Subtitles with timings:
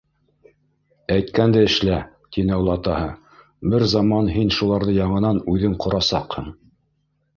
[1.15, 1.99] «Әйткәнде эшлә,-
[2.37, 3.11] тине олатаһы,-
[3.75, 6.53] бер заман һин шуларҙы яңынан үҙең ҡорасаҡһың».